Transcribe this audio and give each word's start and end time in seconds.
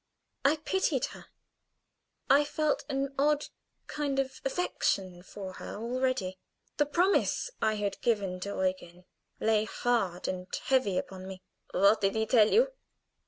I 0.43 0.55
pitied 0.55 1.05
her; 1.13 1.27
I 2.27 2.43
felt 2.43 2.83
an 2.89 3.13
odd 3.19 3.49
kind 3.85 4.17
of 4.17 4.41
affection 4.43 5.21
for 5.21 5.53
her 5.61 5.75
already. 5.75 6.39
The 6.77 6.87
promise 6.87 7.51
I 7.61 7.75
had 7.75 8.01
given 8.01 8.39
to 8.39 8.59
Eugen 8.65 9.05
lay 9.39 9.65
hard 9.65 10.27
and 10.27 10.47
heavy 10.63 10.97
upon 10.97 11.27
me. 11.27 11.43
"What 11.69 12.01
did 12.01 12.15
he 12.15 12.25
tell 12.25 12.49
you?" 12.51 12.71